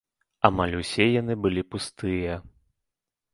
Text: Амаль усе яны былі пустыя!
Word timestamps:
Амаль 0.47 0.71
усе 0.79 1.05
яны 1.21 1.37
былі 1.43 1.63
пустыя! 1.75 2.39